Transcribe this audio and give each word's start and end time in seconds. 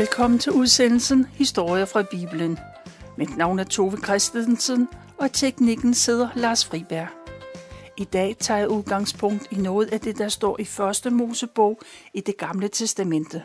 Velkommen 0.00 0.38
til 0.38 0.52
udsendelsen 0.52 1.26
Historier 1.26 1.84
fra 1.84 2.02
Bibelen. 2.02 2.58
Mit 3.16 3.36
navn 3.36 3.58
er 3.58 3.64
Tove 3.64 3.96
Christensen, 3.96 4.88
og 5.18 5.32
teknikken 5.32 5.94
sidder 5.94 6.28
Lars 6.34 6.64
Friberg. 6.64 7.08
I 7.96 8.04
dag 8.04 8.36
tager 8.38 8.58
jeg 8.58 8.68
udgangspunkt 8.68 9.52
i 9.52 9.54
noget 9.54 9.92
af 9.92 10.00
det, 10.00 10.18
der 10.18 10.28
står 10.28 10.60
i 10.60 10.64
første 10.64 11.10
Mosebog 11.10 11.80
i 12.14 12.20
det 12.20 12.36
gamle 12.36 12.68
testamente. 12.68 13.44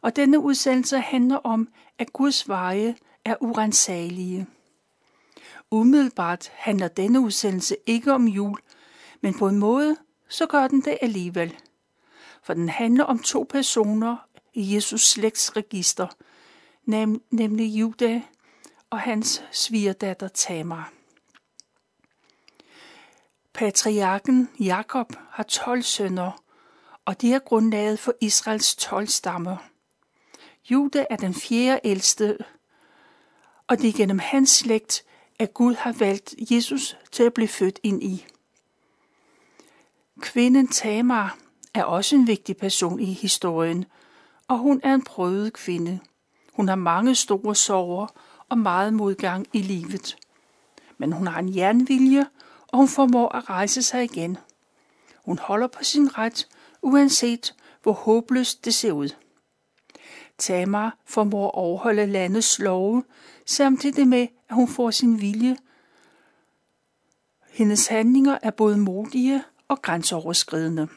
Og 0.00 0.16
denne 0.16 0.38
udsendelse 0.38 0.98
handler 0.98 1.36
om, 1.36 1.68
at 1.98 2.12
Guds 2.12 2.48
veje 2.48 2.96
er 3.24 3.34
urensagelige. 3.40 4.46
Umiddelbart 5.70 6.52
handler 6.54 6.88
denne 6.88 7.20
udsendelse 7.20 7.76
ikke 7.86 8.12
om 8.12 8.28
jul, 8.28 8.58
men 9.20 9.38
på 9.38 9.48
en 9.48 9.58
måde, 9.58 9.96
så 10.28 10.46
gør 10.46 10.68
den 10.68 10.80
det 10.80 10.98
alligevel. 11.02 11.56
For 12.42 12.54
den 12.54 12.68
handler 12.68 13.04
om 13.04 13.18
to 13.18 13.46
personer 13.50 14.16
i 14.54 14.74
Jesus 14.74 15.06
slægtsregister, 15.06 16.06
nem, 16.84 17.22
nemlig 17.30 17.66
Juda 17.66 18.22
og 18.90 19.00
hans 19.00 19.42
svigerdatter 19.52 20.28
Tamar. 20.28 20.92
Patriarken 23.52 24.50
Jakob 24.60 25.12
har 25.30 25.42
12 25.42 25.82
sønner, 25.82 26.42
og 27.04 27.20
de 27.20 27.32
er 27.32 27.38
grundlaget 27.38 27.98
for 27.98 28.14
Israels 28.20 28.76
12 28.76 29.06
stammer. 29.06 29.56
Juda 30.70 31.06
er 31.10 31.16
den 31.16 31.34
fjerde 31.34 31.80
ældste, 31.84 32.38
og 33.66 33.78
det 33.78 33.88
er 33.88 33.92
gennem 33.92 34.18
hans 34.18 34.50
slægt, 34.50 35.04
at 35.38 35.54
Gud 35.54 35.74
har 35.74 35.92
valgt 35.92 36.34
Jesus 36.38 36.96
til 37.12 37.22
at 37.22 37.34
blive 37.34 37.48
født 37.48 37.80
ind 37.82 38.02
i. 38.02 38.26
Kvinden 40.20 40.68
Tamar 40.68 41.38
er 41.74 41.84
også 41.84 42.16
en 42.16 42.26
vigtig 42.26 42.56
person 42.56 43.00
i 43.00 43.12
historien, 43.12 43.84
og 44.48 44.58
hun 44.58 44.80
er 44.82 44.94
en 44.94 45.04
prøvet 45.04 45.52
kvinde. 45.52 46.00
Hun 46.52 46.68
har 46.68 46.74
mange 46.74 47.14
store 47.14 47.54
sorger 47.54 48.06
og 48.48 48.58
meget 48.58 48.94
modgang 48.94 49.46
i 49.52 49.62
livet. 49.62 50.16
Men 50.98 51.12
hun 51.12 51.26
har 51.26 51.38
en 51.38 51.56
jernvilje, 51.56 52.26
og 52.68 52.78
hun 52.78 52.88
formår 52.88 53.28
at 53.28 53.50
rejse 53.50 53.82
sig 53.82 54.04
igen. 54.04 54.38
Hun 55.24 55.38
holder 55.38 55.66
på 55.66 55.84
sin 55.84 56.18
ret, 56.18 56.48
uanset 56.82 57.54
hvor 57.82 57.92
håbløst 57.92 58.64
det 58.64 58.74
ser 58.74 58.92
ud. 58.92 59.08
Tamar 60.38 60.98
formår 61.04 61.48
at 61.48 61.54
overholde 61.54 62.06
landets 62.06 62.58
love, 62.58 63.04
samtidig 63.46 64.08
med, 64.08 64.26
at 64.48 64.54
hun 64.54 64.68
får 64.68 64.90
sin 64.90 65.20
vilje. 65.20 65.56
Hendes 67.50 67.86
handlinger 67.86 68.38
er 68.42 68.50
både 68.50 68.78
modige 68.78 69.44
og 69.68 69.82
grænseoverskridende. 69.82 70.88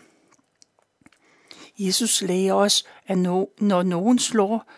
Jesus 1.78 2.22
lærer 2.22 2.54
os, 2.54 2.84
at 3.08 3.18
når 3.18 3.84
nogen 3.84 4.20
slår 4.20 4.72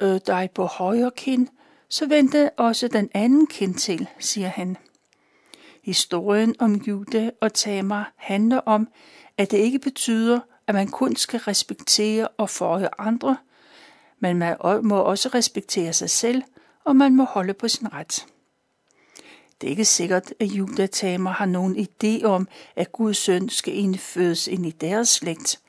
øh, 0.00 0.20
dig 0.26 0.50
på 0.54 0.64
højre 0.64 1.10
kind, 1.16 1.48
så 1.88 2.06
vendte 2.06 2.50
også 2.56 2.88
den 2.88 3.10
anden 3.14 3.46
kind 3.46 3.74
til, 3.74 4.08
siger 4.18 4.48
han. 4.48 4.76
Historien 5.84 6.54
om 6.58 6.74
Jude 6.74 7.32
og 7.40 7.54
Tamar 7.54 8.12
handler 8.16 8.58
om, 8.58 8.88
at 9.38 9.50
det 9.50 9.58
ikke 9.58 9.78
betyder, 9.78 10.40
at 10.66 10.74
man 10.74 10.88
kun 10.88 11.16
skal 11.16 11.40
respektere 11.40 12.28
og 12.28 12.50
forhøre 12.50 13.00
andre, 13.00 13.36
men 14.20 14.38
man 14.38 14.56
må 14.82 14.96
også 14.96 15.28
respektere 15.28 15.92
sig 15.92 16.10
selv, 16.10 16.42
og 16.84 16.96
man 16.96 17.16
må 17.16 17.24
holde 17.24 17.54
på 17.54 17.68
sin 17.68 17.92
ret. 17.92 18.26
Det 19.60 19.66
er 19.66 19.70
ikke 19.70 19.84
sikkert, 19.84 20.34
at 20.40 20.46
Juda 20.46 20.86
Tamar 20.86 21.32
har 21.32 21.46
nogen 21.46 21.76
idé 21.86 22.24
om, 22.24 22.48
at 22.76 22.92
Guds 22.92 23.16
søn 23.16 23.48
skal 23.48 23.76
indfødes 23.76 24.48
ind 24.48 24.66
i 24.66 24.70
deres 24.70 25.08
slægt, 25.08 25.60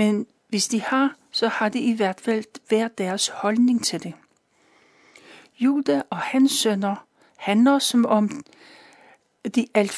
men 0.00 0.26
hvis 0.48 0.68
de 0.68 0.80
har, 0.80 1.16
så 1.30 1.48
har 1.48 1.68
de 1.68 1.78
i 1.80 1.92
hvert 1.92 2.20
fald 2.20 2.44
hver 2.68 2.88
deres 2.88 3.28
holdning 3.28 3.84
til 3.84 4.02
det. 4.02 4.14
Juda 5.58 6.02
og 6.10 6.16
hans 6.16 6.52
sønner 6.52 7.06
handler 7.36 7.78
som 7.78 8.06
om, 8.06 8.44
de 9.54 9.66
alt 9.74 9.92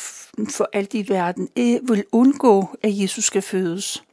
for 0.50 0.68
alt 0.72 0.94
i 0.94 1.08
verden 1.08 1.48
vil 1.82 2.04
undgå, 2.12 2.68
at 2.82 3.00
Jesus 3.00 3.24
skal 3.24 3.42
fødes. 3.42 4.04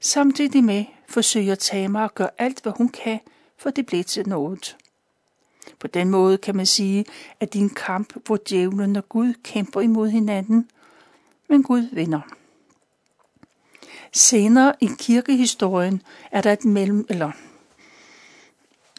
Samtidig 0.00 0.64
med 0.64 0.84
forsøger 1.08 1.54
Tamar 1.54 2.04
at 2.04 2.14
gøre 2.14 2.30
alt, 2.38 2.62
hvad 2.62 2.72
hun 2.76 2.88
kan, 2.88 3.20
for 3.56 3.70
det 3.70 3.86
bliver 3.86 4.04
til 4.04 4.28
noget. 4.28 4.76
På 5.78 5.86
den 5.86 6.10
måde 6.10 6.38
kan 6.38 6.56
man 6.56 6.66
sige, 6.66 7.04
at 7.40 7.52
det 7.52 7.58
er 7.58 7.62
en 7.62 7.74
kamp, 7.74 8.26
hvor 8.26 8.38
djævlen 8.48 8.96
og 8.96 9.08
Gud 9.08 9.34
kæmper 9.42 9.80
imod 9.80 10.08
hinanden, 10.08 10.70
men 11.48 11.62
Gud 11.62 11.88
vinder. 11.92 12.37
Senere 14.12 14.72
i 14.80 14.88
kirkehistorien 14.98 16.02
er 16.30 16.40
der 16.40 16.52
et 16.52 16.64
mellem, 16.64 17.06
eller, 17.08 17.30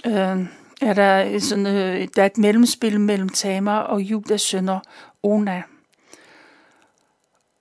øh, 0.05 0.47
er 0.81 0.93
der, 0.93 1.39
sådan, 1.39 1.67
øh, 1.67 2.07
der 2.15 2.21
er 2.21 2.25
et 2.25 2.37
mellemspil 2.37 2.99
mellem 2.99 3.29
Tamar 3.29 3.79
og 3.79 4.01
Judas 4.01 4.41
sønner 4.41 4.79
Ona. 5.23 5.63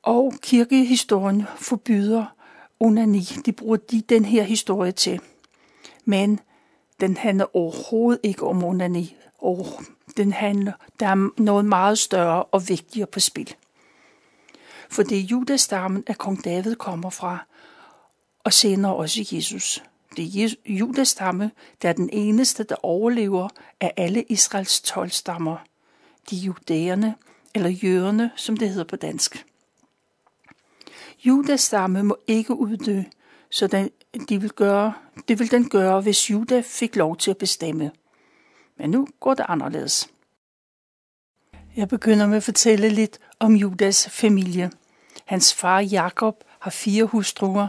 Og 0.03 0.34
kirkehistorien 0.42 1.44
forbyder 1.56 2.25
onani. 2.81 3.28
De 3.47 3.53
bruger 3.53 3.76
de 3.76 4.00
den 4.00 4.25
her 4.25 4.42
historie 4.42 4.92
til. 4.92 5.20
Men 6.04 6.41
den 7.00 7.16
handler 7.16 7.56
overhovedet 7.56 8.20
ikke 8.22 8.47
om 8.47 8.64
onani. 8.64 9.16
Og 9.38 9.66
den 10.16 10.32
handler, 10.32 10.72
der 11.00 11.06
er 11.06 11.42
noget 11.42 11.64
meget 11.64 11.98
større 11.98 12.44
og 12.44 12.69
vigtigere 12.69 13.06
på 13.06 13.20
spil 13.20 13.54
for 14.91 15.03
det 15.03 15.19
er 15.19 15.22
judastammen, 15.22 16.04
at 16.06 16.19
kong 16.19 16.44
David 16.44 16.75
kommer 16.75 17.10
fra, 17.10 17.38
og 18.44 18.53
senere 18.53 18.94
også 18.94 19.28
Jesus. 19.32 19.82
Det 20.16 20.44
er 20.44 20.54
Judas 20.66 21.09
stamme, 21.09 21.50
der 21.82 21.88
er 21.88 21.93
den 21.93 22.10
eneste, 22.12 22.65
der 22.65 22.76
overlever 22.82 23.49
af 23.81 23.93
alle 23.97 24.22
Israels 24.22 24.81
12 24.81 25.10
stammer. 25.10 25.56
De 26.31 26.37
judæerne, 26.37 27.15
eller 27.54 27.69
jøderne, 27.69 28.31
som 28.37 28.56
det 28.56 28.69
hedder 28.69 28.84
på 28.84 28.97
dansk. 28.97 29.47
Judas 31.25 31.60
stamme 31.60 32.03
må 32.03 32.16
ikke 32.26 32.55
uddø, 32.55 33.03
så 33.50 33.66
den, 33.66 33.91
de 34.28 34.41
vil 34.41 34.50
gøre, 34.50 34.93
det 35.28 35.38
vil 35.38 35.50
den 35.50 35.69
gøre, 35.69 36.00
hvis 36.00 36.31
Juda 36.31 36.62
fik 36.66 36.97
lov 36.97 37.16
til 37.16 37.31
at 37.31 37.38
bestemme. 37.38 37.91
Men 38.76 38.91
nu 38.91 39.09
går 39.20 39.34
det 39.34 39.47
anderledes. 39.49 40.09
Jeg 41.78 41.89
begynder 41.89 42.27
med 42.27 42.37
at 42.37 42.43
fortælle 42.43 42.89
lidt 42.89 43.19
om 43.39 43.55
Judas 43.55 44.09
familie. 44.09 44.71
Hans 45.25 45.55
far 45.55 45.81
Jakob 45.81 46.44
har 46.59 46.71
fire 46.71 47.05
hustruer. 47.05 47.69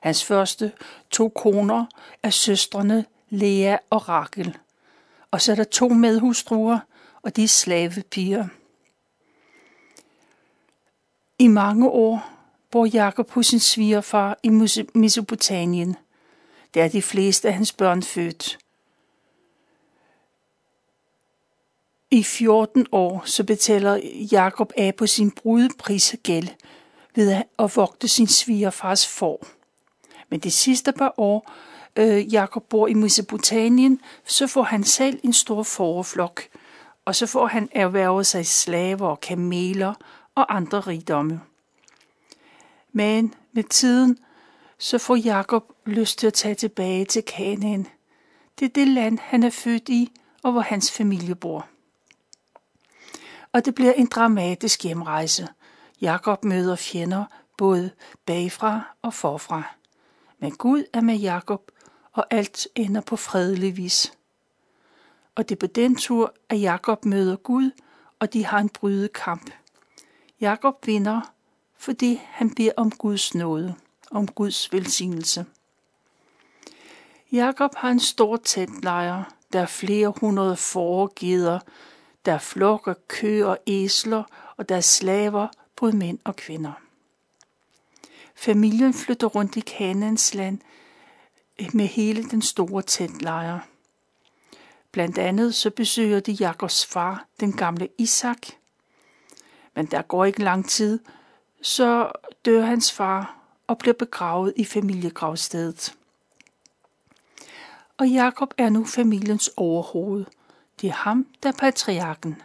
Hans 0.00 0.24
første 0.24 0.72
to 1.10 1.28
koner 1.28 1.86
er 2.22 2.30
søstrene 2.30 3.04
Lea 3.30 3.76
og 3.90 4.08
Rakel. 4.08 4.58
Og 5.30 5.40
så 5.40 5.52
er 5.52 5.56
der 5.56 5.64
to 5.64 5.88
medhustruer, 5.88 6.78
og 7.22 7.36
de 7.36 7.44
er 7.44 7.48
slavepiger. 7.48 8.48
I 11.38 11.48
mange 11.48 11.88
år 11.88 12.30
bor 12.70 12.86
Jakob 12.86 13.30
hos 13.30 13.46
sin 13.46 13.60
svigerfar 13.60 14.38
i 14.42 14.48
Mesopotamien. 14.94 15.96
Der 16.74 16.84
er 16.84 16.88
de 16.88 17.02
fleste 17.02 17.48
af 17.48 17.54
hans 17.54 17.72
børn 17.72 18.02
født. 18.02 18.58
I 22.12 22.22
14 22.22 22.86
år 22.92 23.22
så 23.24 23.44
betaler 23.44 24.00
Jakob 24.32 24.72
af 24.76 24.94
på 24.94 25.06
sin 25.06 25.30
brudeprisgæld 25.30 26.48
ved 27.14 27.42
at 27.58 27.76
vogte 27.76 28.08
sin 28.08 28.26
svigerfars 28.26 29.08
for. 29.08 29.46
Men 30.28 30.40
de 30.40 30.50
sidste 30.50 30.92
par 30.92 31.14
år, 31.16 31.52
øh, 31.96 32.32
Jakob 32.32 32.64
bor 32.68 32.86
i 32.86 32.94
Mesopotamien, 32.94 34.00
så 34.24 34.46
får 34.46 34.62
han 34.62 34.84
selv 34.84 35.20
en 35.22 35.32
stor 35.32 35.62
forflok, 35.62 36.42
og 37.04 37.16
så 37.16 37.26
får 37.26 37.46
han 37.46 37.68
erhvervet 37.72 38.26
sig 38.26 38.46
slaver 38.46 39.08
og 39.08 39.20
kameler 39.20 39.94
og 40.34 40.56
andre 40.56 40.80
rigdomme. 40.80 41.40
Men 42.92 43.34
med 43.52 43.64
tiden, 43.64 44.18
så 44.78 44.98
får 44.98 45.16
Jakob 45.16 45.72
lyst 45.86 46.18
til 46.18 46.26
at 46.26 46.34
tage 46.34 46.54
tilbage 46.54 47.04
til 47.04 47.22
Kanaan. 47.22 47.86
Det 48.58 48.64
er 48.64 48.72
det 48.74 48.88
land, 48.88 49.18
han 49.22 49.42
er 49.42 49.50
født 49.50 49.88
i, 49.88 50.12
og 50.42 50.52
hvor 50.52 50.60
hans 50.60 50.92
familie 50.92 51.34
bor 51.34 51.66
og 53.52 53.64
det 53.64 53.74
bliver 53.74 53.92
en 53.92 54.06
dramatisk 54.06 54.82
hjemrejse. 54.82 55.48
Jakob 56.00 56.44
møder 56.44 56.76
fjender 56.76 57.24
både 57.56 57.90
bagfra 58.26 58.96
og 59.02 59.14
forfra. 59.14 59.62
Men 60.38 60.56
Gud 60.56 60.84
er 60.92 61.00
med 61.00 61.16
Jakob, 61.16 61.70
og 62.12 62.26
alt 62.30 62.68
ender 62.74 63.00
på 63.00 63.16
fredelig 63.16 63.76
vis. 63.76 64.12
Og 65.34 65.48
det 65.48 65.54
er 65.54 65.58
på 65.58 65.66
den 65.66 65.96
tur, 65.96 66.34
at 66.48 66.60
Jakob 66.60 67.04
møder 67.04 67.36
Gud, 67.36 67.70
og 68.18 68.32
de 68.32 68.46
har 68.46 68.58
en 68.58 68.68
brydekamp. 68.68 69.50
Jakob 70.40 70.86
vinder, 70.86 71.32
fordi 71.78 72.20
han 72.24 72.54
beder 72.54 72.72
om 72.76 72.90
Guds 72.90 73.34
nåde, 73.34 73.74
om 74.10 74.28
Guds 74.28 74.72
velsignelse. 74.72 75.46
Jakob 77.32 77.74
har 77.74 77.90
en 77.90 78.00
stor 78.00 78.36
teltlejr, 78.36 79.22
der 79.52 79.60
er 79.60 79.66
flere 79.66 80.12
hundrede 80.20 80.56
foregeder, 80.56 81.60
der 82.24 82.32
er 82.32 82.38
flokker, 82.38 82.94
køer 83.08 83.46
og 83.46 83.58
æsler, 83.66 84.22
og 84.56 84.68
der 84.68 84.76
er 84.76 84.80
slaver, 84.80 85.48
både 85.76 85.96
mænd 85.96 86.18
og 86.24 86.36
kvinder. 86.36 86.72
Familien 88.34 88.94
flytter 88.94 89.26
rundt 89.26 89.56
i 89.56 89.60
Kanaans 89.60 90.34
land 90.34 90.58
øh, 91.60 91.68
med 91.74 91.86
hele 91.86 92.30
den 92.30 92.42
store 92.42 92.82
teltlejr. 92.82 93.58
Blandt 94.92 95.18
andet 95.18 95.54
så 95.54 95.70
besøger 95.70 96.20
de 96.20 96.32
Jakobs 96.32 96.86
far, 96.86 97.26
den 97.40 97.52
gamle 97.52 97.88
Isak. 97.98 98.46
Men 99.74 99.86
der 99.86 100.02
går 100.02 100.24
ikke 100.24 100.42
lang 100.42 100.68
tid, 100.68 100.98
så 101.62 102.12
dør 102.44 102.60
hans 102.60 102.92
far 102.92 103.36
og 103.66 103.78
bliver 103.78 103.94
begravet 103.94 104.52
i 104.56 104.64
familiegravstedet. 104.64 105.94
Og 107.98 108.08
Jakob 108.08 108.54
er 108.58 108.68
nu 108.68 108.84
familiens 108.84 109.50
overhoved. 109.56 110.24
Det 110.80 110.88
er 110.88 110.92
ham, 110.92 111.26
der 111.42 111.48
er 111.48 111.56
patriarken. 111.58 112.42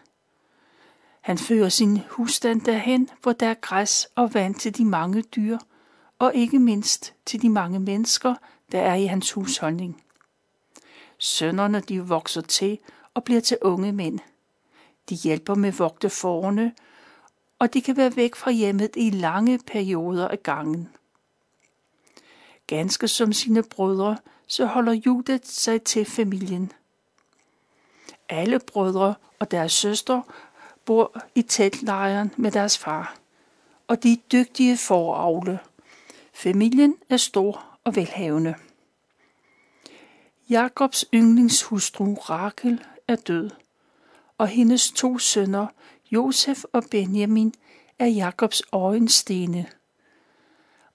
Han 1.22 1.38
fører 1.38 1.70
sin 1.70 2.00
husstand 2.10 2.62
derhen, 2.62 3.10
hvor 3.22 3.34
der 3.34 3.48
er 3.48 3.54
græs 3.54 4.08
og 4.16 4.34
vand 4.34 4.56
til 4.56 4.78
de 4.78 4.86
mange 4.86 5.22
dyr, 5.22 5.58
og 6.20 6.36
ikke 6.36 6.60
mindst 6.60 7.14
til 7.26 7.42
de 7.42 7.50
mange 7.50 7.80
mennesker, 7.80 8.36
der 8.72 8.82
er 8.82 8.96
i 8.96 9.06
hans 9.06 9.32
husholdning. 9.32 10.04
Sønnerne 11.18 11.80
de 11.80 12.02
vokser 12.02 12.42
til 12.42 12.80
og 13.14 13.24
bliver 13.24 13.42
til 13.42 13.58
unge 13.62 13.92
mænd. 13.92 14.20
De 15.10 15.16
hjælper 15.16 15.56
med 15.56 15.72
vogte 15.72 16.10
forne, 16.10 16.74
og 17.60 17.74
de 17.74 17.82
kan 17.82 17.98
være 17.98 18.16
væk 18.16 18.36
fra 18.36 18.52
hjemmet 18.52 18.92
i 18.96 19.10
lange 19.10 19.60
perioder 19.68 20.28
af 20.28 20.44
gangen. 20.44 20.90
Ganske 22.68 23.08
som 23.08 23.34
sine 23.34 23.64
brødre, 23.64 24.18
så 24.48 24.66
holder 24.66 24.94
Judas 24.94 25.42
sig 25.44 25.84
til 25.84 26.06
familien. 26.06 26.72
Alle 28.30 28.60
brødre 28.60 29.16
og 29.40 29.52
deres 29.52 29.72
søster 29.72 30.22
bor 30.86 31.22
i 31.36 31.42
teltlejren 31.42 32.32
med 32.38 32.52
deres 32.52 32.78
far, 32.78 33.16
og 33.88 34.04
de 34.04 34.14
er 34.14 34.18
dygtige 34.32 34.78
foravle. 34.78 35.60
Familien 36.34 36.96
er 37.10 37.18
stor 37.18 37.66
og 37.84 37.96
velhavende. 37.96 38.56
Jakobs 40.50 41.06
yndlingshustru 41.14 42.14
Rakel 42.14 42.84
er 43.08 43.16
død, 43.16 43.50
og 44.38 44.48
hendes 44.48 44.92
to 44.92 45.18
sønner, 45.18 45.68
Josef 46.12 46.64
og 46.74 46.84
Benjamin, 46.92 47.54
er 48.00 48.08
Jakobs 48.08 48.64
øjenstene. 48.72 49.66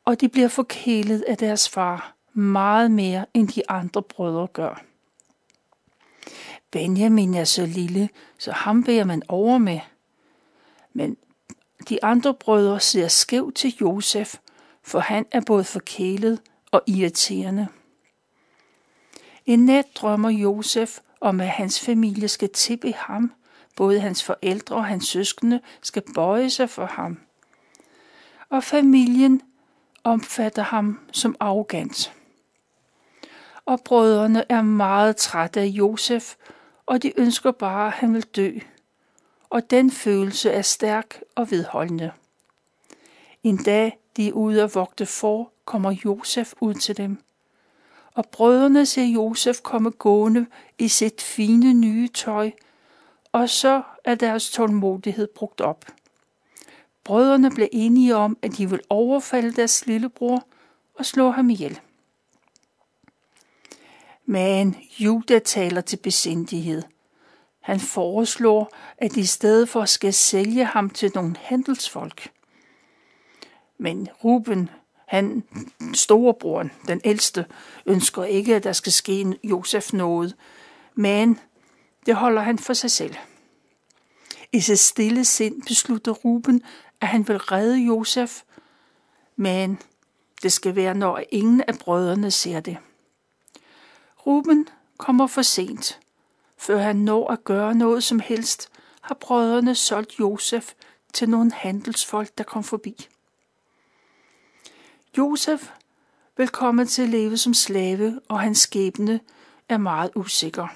Og 0.04 0.20
de 0.20 0.28
bliver 0.28 0.48
forkælet 0.48 1.20
af 1.22 1.36
deres 1.36 1.68
far 1.68 2.14
meget 2.32 2.90
mere, 2.90 3.26
end 3.34 3.48
de 3.48 3.70
andre 3.70 4.02
brødre 4.02 4.46
gør. 4.46 4.84
Benjamin 6.70 7.34
er 7.34 7.44
så 7.44 7.66
lille, 7.66 8.08
så 8.38 8.52
ham 8.52 8.84
bærer 8.84 9.04
man 9.04 9.22
over 9.28 9.58
med. 9.58 9.80
Men 10.92 11.16
de 11.88 12.04
andre 12.04 12.34
brødre 12.34 12.80
ser 12.80 13.08
skævt 13.08 13.54
til 13.54 13.74
Josef, 13.80 14.34
for 14.82 14.98
han 14.98 15.26
er 15.30 15.40
både 15.46 15.64
forkælet 15.64 16.40
og 16.70 16.82
irriterende. 16.86 17.68
En 19.46 19.64
nat 19.64 19.86
drømmer 19.94 20.30
Josef 20.30 20.98
om, 21.20 21.40
at 21.40 21.48
hans 21.48 21.80
familie 21.80 22.28
skal 22.28 22.50
tippe 22.50 22.92
ham. 22.92 23.32
Både 23.76 24.00
hans 24.00 24.24
forældre 24.24 24.76
og 24.76 24.84
hans 24.84 25.08
søskende 25.08 25.60
skal 25.82 26.02
bøje 26.14 26.50
sig 26.50 26.70
for 26.70 26.86
ham. 26.86 27.18
Og 28.48 28.64
familien 28.64 29.42
omfatter 30.04 30.62
ham 30.62 31.00
som 31.12 31.36
arrogant. 31.40 32.12
Og 33.64 33.80
brødrene 33.84 34.44
er 34.48 34.62
meget 34.62 35.16
trætte 35.16 35.60
af 35.60 35.66
Josef, 35.66 36.34
og 36.86 37.02
de 37.02 37.20
ønsker 37.20 37.50
bare, 37.50 37.86
at 37.86 37.92
han 37.92 38.14
vil 38.14 38.22
dø. 38.22 38.50
Og 39.50 39.70
den 39.70 39.90
følelse 39.90 40.50
er 40.50 40.62
stærk 40.62 41.20
og 41.34 41.50
vedholdende. 41.50 42.12
En 43.42 43.56
dag, 43.56 43.98
de 44.16 44.28
er 44.28 44.32
ude 44.32 44.62
at 44.62 44.74
vogte 44.74 45.06
for, 45.06 45.52
kommer 45.64 45.96
Josef 46.04 46.52
ud 46.60 46.74
til 46.74 46.96
dem 46.96 47.18
og 48.14 48.26
brødrene 48.26 48.86
ser 48.86 49.04
Josef 49.04 49.60
komme 49.62 49.90
gående 49.90 50.46
i 50.78 50.88
sit 50.88 51.22
fine 51.22 51.74
nye 51.74 52.08
tøj, 52.08 52.50
og 53.32 53.48
så 53.48 53.82
er 54.04 54.14
deres 54.14 54.50
tålmodighed 54.50 55.28
brugt 55.34 55.60
op. 55.60 55.84
Brødrene 57.04 57.50
blev 57.50 57.68
enige 57.72 58.16
om, 58.16 58.38
at 58.42 58.56
de 58.56 58.70
vil 58.70 58.80
overfalde 58.88 59.52
deres 59.52 59.86
lillebror 59.86 60.46
og 60.94 61.06
slå 61.06 61.30
ham 61.30 61.50
ihjel. 61.50 61.80
Men 64.30 64.76
Juda 64.98 65.38
taler 65.38 65.80
til 65.80 65.96
besindighed. 65.96 66.82
Han 67.60 67.80
foreslår, 67.80 68.76
at 68.98 69.14
de 69.14 69.20
i 69.20 69.24
stedet 69.24 69.68
for 69.68 69.84
skal 69.84 70.12
sælge 70.12 70.64
ham 70.64 70.90
til 70.90 71.12
nogle 71.14 71.36
handelsfolk. 71.40 72.32
Men 73.78 74.08
Ruben 74.24 74.70
han, 75.06 75.44
storebroren, 75.94 76.70
den 76.86 77.00
ældste, 77.04 77.46
ønsker 77.86 78.24
ikke, 78.24 78.56
at 78.56 78.64
der 78.64 78.72
skal 78.72 78.92
ske 78.92 79.20
en 79.20 79.36
Josef 79.44 79.92
noget, 79.92 80.36
men 80.94 81.40
det 82.06 82.14
holder 82.14 82.42
han 82.42 82.58
for 82.58 82.72
sig 82.72 82.90
selv. 82.90 83.14
I 84.52 84.60
sit 84.60 84.78
stille 84.78 85.24
sind 85.24 85.62
beslutter 85.62 86.12
Ruben, 86.12 86.62
at 87.00 87.08
han 87.08 87.28
vil 87.28 87.38
redde 87.38 87.78
Josef, 87.78 88.42
men 89.36 89.78
det 90.42 90.52
skal 90.52 90.76
være, 90.76 90.94
når 90.94 91.22
ingen 91.30 91.62
af 91.68 91.74
brødrene 91.74 92.30
ser 92.30 92.60
det. 92.60 92.76
Ruben 94.30 94.68
kommer 94.98 95.26
for 95.26 95.42
sent. 95.42 96.00
Før 96.56 96.78
han 96.78 96.96
når 96.96 97.30
at 97.30 97.44
gøre 97.44 97.74
noget 97.74 98.04
som 98.04 98.20
helst, 98.20 98.70
har 99.00 99.14
brødrene 99.14 99.74
solgt 99.74 100.20
Josef 100.20 100.72
til 101.12 101.28
nogle 101.28 101.52
handelsfolk, 101.52 102.38
der 102.38 102.44
kom 102.44 102.64
forbi. 102.64 103.08
Josef 105.18 105.70
vil 106.36 106.48
komme 106.48 106.84
til 106.84 107.02
at 107.02 107.08
leve 107.08 107.36
som 107.36 107.54
slave, 107.54 108.20
og 108.28 108.40
hans 108.40 108.58
skæbne 108.58 109.20
er 109.68 109.78
meget 109.78 110.10
usikker. 110.14 110.68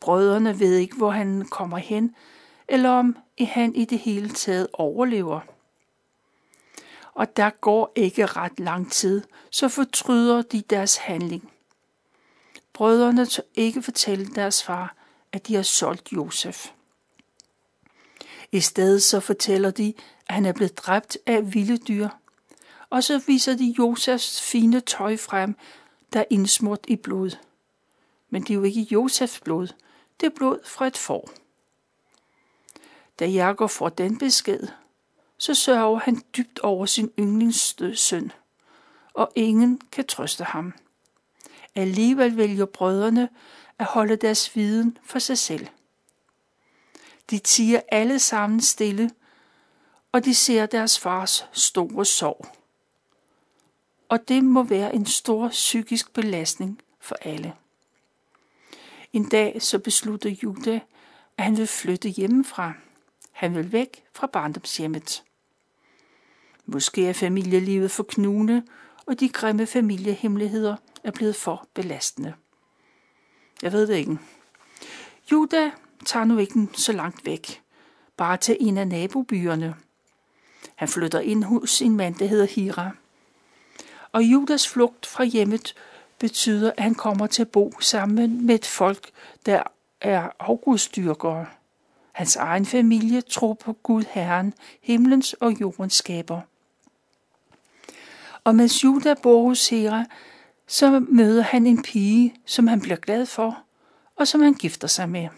Brødrene 0.00 0.58
ved 0.58 0.76
ikke, 0.76 0.96
hvor 0.96 1.10
han 1.10 1.46
kommer 1.50 1.78
hen, 1.78 2.14
eller 2.68 2.90
om 2.90 3.16
han 3.40 3.74
i 3.74 3.84
det 3.84 3.98
hele 3.98 4.28
taget 4.28 4.68
overlever. 4.72 5.40
Og 7.14 7.36
der 7.36 7.50
går 7.50 7.92
ikke 7.94 8.26
ret 8.26 8.60
lang 8.60 8.92
tid, 8.92 9.22
så 9.50 9.68
fortryder 9.68 10.42
de 10.42 10.62
deres 10.70 10.96
handling. 10.96 11.52
Brødrene 12.76 13.26
tør 13.26 13.42
ikke 13.54 13.82
fortælle 13.82 14.26
deres 14.26 14.62
far, 14.62 14.96
at 15.32 15.46
de 15.46 15.54
har 15.54 15.62
solgt 15.62 16.12
Josef. 16.12 16.70
I 18.52 18.60
stedet 18.60 19.02
så 19.02 19.20
fortæller 19.20 19.70
de, 19.70 19.94
at 20.28 20.34
han 20.34 20.44
er 20.44 20.52
blevet 20.52 20.78
dræbt 20.78 21.18
af 21.26 21.54
vilde 21.54 21.76
dyr 21.76 22.08
og 22.90 23.04
så 23.04 23.22
viser 23.26 23.56
de 23.56 23.74
Josefs 23.78 24.42
fine 24.42 24.80
tøj 24.80 25.16
frem, 25.16 25.56
der 26.12 26.20
er 26.20 26.24
indsmurt 26.30 26.84
i 26.88 26.96
blod. 26.96 27.30
Men 28.30 28.42
det 28.42 28.50
er 28.50 28.54
jo 28.54 28.62
ikke 28.62 28.86
Josefs 28.90 29.40
blod, 29.40 29.68
det 30.20 30.26
er 30.26 30.30
blod 30.36 30.58
fra 30.64 30.86
et 30.86 30.96
får. 30.96 31.30
Da 33.18 33.26
Jakob 33.26 33.70
får 33.70 33.88
den 33.88 34.18
besked, 34.18 34.68
så 35.38 35.54
sørger 35.54 35.98
han 35.98 36.22
dybt 36.36 36.58
over 36.58 36.86
sin 36.86 37.10
yndlingssøn, 37.18 38.32
og 39.14 39.32
ingen 39.34 39.80
kan 39.92 40.06
trøste 40.06 40.44
ham. 40.44 40.74
Alligevel 41.76 42.36
vælger 42.36 42.64
brødrene 42.64 43.28
at 43.78 43.86
holde 43.86 44.16
deres 44.16 44.56
viden 44.56 44.98
for 45.04 45.18
sig 45.18 45.38
selv. 45.38 45.66
De 47.30 47.38
tiger 47.38 47.80
alle 47.88 48.18
sammen 48.18 48.60
stille, 48.60 49.10
og 50.12 50.24
de 50.24 50.34
ser 50.34 50.66
deres 50.66 50.98
fars 50.98 51.46
store 51.52 52.04
sorg 52.04 52.46
og 54.08 54.28
det 54.28 54.44
må 54.44 54.62
være 54.62 54.94
en 54.94 55.06
stor 55.06 55.48
psykisk 55.48 56.12
belastning 56.12 56.80
for 57.00 57.16
alle. 57.22 57.52
En 59.12 59.28
dag 59.28 59.62
så 59.62 59.78
beslutter 59.78 60.30
Juda, 60.30 60.80
at 61.38 61.44
han 61.44 61.56
vil 61.56 61.66
flytte 61.66 62.08
hjemmefra. 62.08 62.72
Han 63.32 63.54
vil 63.54 63.72
væk 63.72 64.04
fra 64.12 64.26
barndomshjemmet. 64.26 65.22
Måske 66.66 67.06
er 67.06 67.12
familielivet 67.12 67.90
for 67.90 68.02
knugende, 68.02 68.62
og 69.06 69.20
de 69.20 69.28
grimme 69.28 69.66
familiehemmeligheder 69.66 70.76
er 71.06 71.10
blevet 71.10 71.36
for 71.36 71.68
belastende. 71.74 72.34
Jeg 73.62 73.72
ved 73.72 73.86
det 73.86 73.96
ikke. 73.96 74.18
Juda 75.32 75.70
tager 76.04 76.24
nu 76.24 76.38
ikke 76.38 76.68
så 76.72 76.92
langt 76.92 77.26
væk, 77.26 77.62
bare 78.16 78.36
til 78.36 78.56
en 78.60 78.78
af 78.78 78.88
nabobyerne. 78.88 79.74
Han 80.74 80.88
flytter 80.88 81.20
ind 81.20 81.44
hos 81.44 81.70
sin 81.70 81.96
mand, 81.96 82.14
der 82.14 82.26
hedder 82.26 82.46
Hira 82.46 82.90
og 84.16 84.22
Judas 84.22 84.68
flugt 84.68 85.06
fra 85.06 85.24
hjemmet 85.24 85.74
betyder, 86.18 86.72
at 86.76 86.82
han 86.82 86.94
kommer 86.94 87.26
til 87.26 87.42
at 87.42 87.50
bo 87.50 87.72
sammen 87.80 88.46
med 88.46 88.54
et 88.54 88.66
folk, 88.66 89.10
der 89.46 89.62
er 90.00 90.28
afgudstyrkere. 90.38 91.46
Hans 92.12 92.36
egen 92.36 92.66
familie 92.66 93.20
tror 93.20 93.54
på 93.54 93.72
Gud 93.72 94.04
Herren, 94.10 94.54
himlens 94.80 95.32
og 95.32 95.60
jordens 95.60 95.94
skaber. 95.94 96.40
Og 98.44 98.54
mens 98.54 98.84
Juda 98.84 99.14
bor 99.22 99.48
hos 99.48 99.68
Hera, 99.68 100.04
så 100.66 101.00
møder 101.08 101.42
han 101.42 101.66
en 101.66 101.82
pige, 101.82 102.34
som 102.44 102.66
han 102.66 102.80
bliver 102.80 102.96
glad 102.96 103.26
for, 103.26 103.62
og 104.16 104.28
som 104.28 104.40
han 104.40 104.54
gifter 104.54 104.88
sig 104.88 105.08
med. 105.08 105.28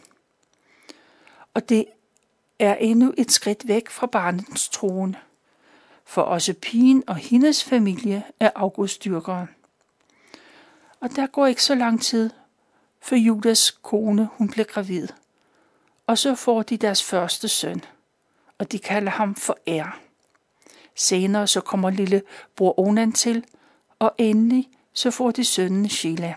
Og 1.55 1.69
det 1.69 1.85
er 2.59 2.75
endnu 2.75 3.15
et 3.17 3.33
skridt 3.33 3.69
væk 3.69 3.89
fra 3.89 4.07
barnets 4.07 4.69
troen 4.69 5.17
for 6.09 6.23
også 6.23 6.55
pigen 6.63 7.05
og 7.07 7.17
hendes 7.17 7.65
familie 7.65 8.23
er 8.41 8.51
augustdyrkere. 8.55 9.47
Og 11.01 11.17
der 11.17 11.27
går 11.27 11.47
ikke 11.47 11.63
så 11.63 11.75
lang 11.75 12.03
tid, 12.03 12.31
for 13.01 13.17
Judas 13.17 13.71
kone 13.71 14.29
hun 14.33 14.49
bliver 14.49 14.65
gravid. 14.65 15.09
Og 16.07 16.19
så 16.19 16.35
får 16.35 16.63
de 16.63 16.77
deres 16.77 17.05
første 17.05 17.49
søn, 17.49 17.85
og 18.59 18.73
de 18.73 18.79
kalder 18.79 19.11
ham 19.11 19.35
for 19.35 19.59
ære. 19.67 19.93
Senere 20.95 21.47
så 21.47 21.61
kommer 21.61 21.91
lille 21.91 22.23
bror 22.57 22.79
Onan 22.79 23.13
til, 23.13 23.45
og 23.99 24.15
endelig 24.19 24.69
så 24.99 25.11
får 25.11 25.31
de 25.31 25.45
sønnen 25.45 25.89
Sheila. 25.89 26.35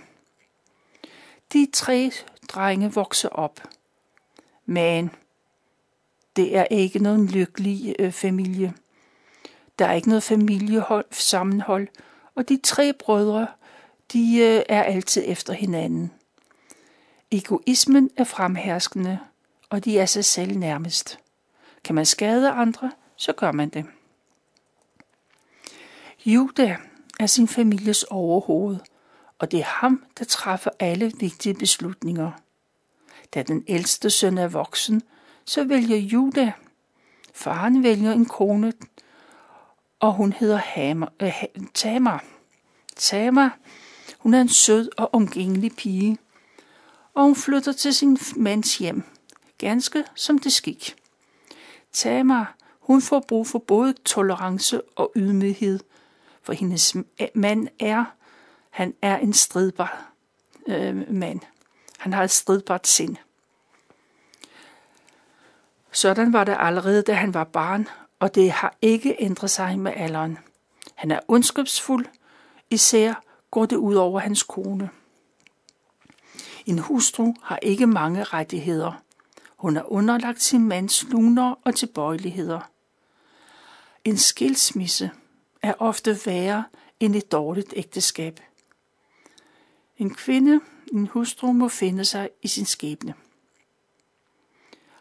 De 1.53 1.67
tre 1.73 2.11
drenge 2.47 2.93
vokser 2.93 3.29
op. 3.29 3.61
Men 4.65 5.11
det 6.35 6.57
er 6.57 6.63
ikke 6.63 6.99
nogen 6.99 7.27
lykkelig 7.27 7.95
øh, 7.99 8.11
familie. 8.11 8.73
Der 9.79 9.85
er 9.85 9.93
ikke 9.93 10.07
noget 10.07 10.23
familiehold, 10.23 11.05
sammenhold, 11.11 11.87
og 12.35 12.49
de 12.49 12.59
tre 12.63 12.93
brødre, 12.93 13.47
de 14.13 14.37
øh, 14.37 14.63
er 14.69 14.83
altid 14.83 15.23
efter 15.25 15.53
hinanden. 15.53 16.11
Egoismen 17.31 18.09
er 18.17 18.23
fremherskende, 18.23 19.19
og 19.69 19.85
de 19.85 19.99
er 19.99 20.05
sig 20.05 20.25
selv 20.25 20.57
nærmest. 20.57 21.19
Kan 21.83 21.95
man 21.95 22.05
skade 22.05 22.49
andre, 22.49 22.91
så 23.15 23.33
gør 23.33 23.51
man 23.51 23.69
det. 23.69 23.85
Juda 26.25 26.77
er 27.21 27.25
sin 27.25 27.47
families 27.47 28.03
overhoved, 28.03 28.77
og 29.39 29.51
det 29.51 29.59
er 29.59 29.63
ham, 29.63 30.05
der 30.19 30.25
træffer 30.25 30.69
alle 30.79 31.11
vigtige 31.19 31.53
beslutninger. 31.53 32.31
Da 33.33 33.43
den 33.43 33.63
ældste 33.67 34.09
søn 34.09 34.37
er 34.37 34.47
voksen, 34.47 35.01
så 35.45 35.63
vælger 35.63 35.97
Juda. 35.97 36.51
Faren 37.33 37.83
vælger 37.83 38.11
en 38.11 38.25
kone, 38.25 38.73
og 39.99 40.13
hun 40.13 40.33
hedder 40.33 40.57
Hammer, 40.57 41.07
äh, 41.23 41.45
øh, 41.55 41.67
Tamar. 41.73 42.23
Tamar, 42.95 43.57
hun 44.17 44.33
er 44.33 44.41
en 44.41 44.49
sød 44.49 44.89
og 44.97 45.13
omgængelig 45.13 45.75
pige, 45.75 46.17
og 47.13 47.23
hun 47.23 47.35
flytter 47.35 47.71
til 47.71 47.93
sin 47.93 48.17
mands 48.35 48.77
hjem, 48.77 49.03
ganske 49.57 50.03
som 50.15 50.39
det 50.39 50.53
skik. 50.53 50.95
Tamar, 51.93 52.55
hun 52.79 53.01
får 53.01 53.19
brug 53.19 53.47
for 53.47 53.59
både 53.59 53.93
tolerance 54.05 54.81
og 54.95 55.11
ydmyghed, 55.15 55.79
for 56.43 56.53
hendes 56.53 56.95
mand 57.33 57.67
er, 57.79 58.05
han 58.69 58.93
er 59.01 59.17
en 59.17 59.33
stridbar 59.33 60.11
øh, 60.67 61.13
mand. 61.13 61.39
Han 61.97 62.13
har 62.13 62.23
et 62.23 62.31
stridbart 62.31 62.87
sind. 62.87 63.17
Sådan 65.91 66.33
var 66.33 66.43
det 66.43 66.55
allerede, 66.59 67.01
da 67.01 67.13
han 67.13 67.33
var 67.33 67.43
barn, 67.43 67.87
og 68.19 68.35
det 68.35 68.51
har 68.51 68.75
ikke 68.81 69.15
ændret 69.19 69.49
sig 69.49 69.79
med 69.79 69.93
alderen. 69.95 70.37
Han 70.95 71.11
er 71.11 71.19
ondskabsfuld, 71.27 72.05
især 72.69 73.13
går 73.51 73.65
det 73.65 73.75
ud 73.75 73.95
over 73.95 74.19
hans 74.19 74.43
kone. 74.43 74.89
En 76.65 76.79
hustru 76.79 77.33
har 77.41 77.59
ikke 77.61 77.87
mange 77.87 78.23
rettigheder. 78.23 79.01
Hun 79.57 79.77
er 79.77 79.91
underlagt 79.91 80.41
sin 80.41 80.67
mands 80.67 81.03
luner 81.03 81.55
og 81.63 81.75
tilbøjeligheder. 81.75 82.59
En 84.03 84.17
skilsmisse 84.17 85.11
er 85.61 85.73
ofte 85.79 86.17
værre 86.25 86.63
end 86.99 87.15
et 87.15 87.31
dårligt 87.31 87.73
ægteskab. 87.75 88.39
En 89.97 90.13
kvinde, 90.13 90.59
en 90.93 91.07
hustru, 91.07 91.51
må 91.51 91.67
finde 91.67 92.05
sig 92.05 92.29
i 92.41 92.47
sin 92.47 92.65
skæbne. 92.65 93.13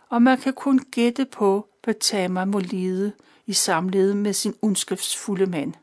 Og 0.09 0.23
man 0.23 0.39
kan 0.39 0.53
kun 0.53 0.79
gætte 0.79 1.25
på, 1.25 1.69
hvad 1.85 1.95
Tamar 1.95 2.45
må 2.45 2.59
lide 2.59 3.13
i 3.47 3.53
samledet 3.53 4.17
med 4.17 4.33
sin 4.33 4.55
ondskabsfulde 4.63 5.47
mand. 5.47 5.75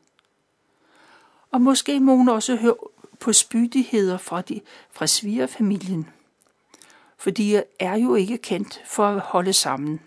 Og 1.50 1.60
måske 1.60 2.00
må 2.00 2.16
hun 2.16 2.28
også 2.28 2.56
høre 2.56 2.74
på 3.20 3.32
spydigheder 3.32 4.18
fra, 4.18 4.42
de, 4.42 4.60
fra 4.90 5.06
svigerfamilien, 5.06 6.10
for 7.16 7.30
de 7.30 7.62
er 7.78 7.96
jo 7.96 8.14
ikke 8.14 8.38
kendt 8.38 8.82
for 8.86 9.08
at 9.08 9.20
holde 9.20 9.52
sammen. 9.52 10.00